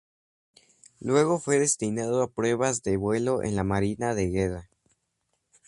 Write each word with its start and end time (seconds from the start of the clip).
Luego 0.99 1.39
fue 1.39 1.59
destinado 1.59 2.23
a 2.23 2.31
pruebas 2.31 2.81
de 2.81 2.97
vuelo 2.97 3.43
en 3.43 3.55
la 3.55 3.63
Marina 3.63 4.15
de 4.15 4.29
Guerra. 4.31 4.67